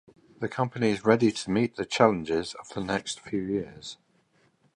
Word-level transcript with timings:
The 0.39 0.49
company 0.49 0.89
is 0.89 1.05
ready 1.05 1.31
to 1.31 1.51
meet 1.51 1.75
the 1.75 1.85
challenges 1.85 2.55
of 2.55 2.69
the 2.69 2.81
next 2.81 3.19
few 3.19 3.41
years. 3.43 3.97